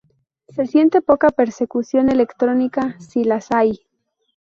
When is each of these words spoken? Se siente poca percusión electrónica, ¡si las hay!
Se 0.47 0.65
siente 0.65 1.03
poca 1.03 1.29
percusión 1.29 2.09
electrónica, 2.09 2.95
¡si 2.99 3.23
las 3.23 3.51
hay! 3.51 3.85